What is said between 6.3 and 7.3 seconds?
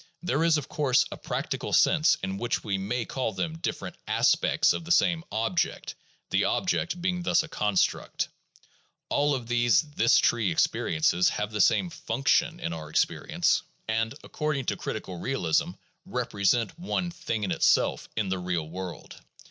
the "object" being